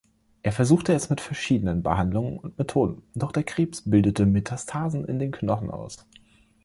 [0.41, 5.31] Er versuchte es mit verschiedenen Behandlungen und Methoden, doch der Krebs bildete Metastasen in den
[5.31, 6.07] Knochen aus.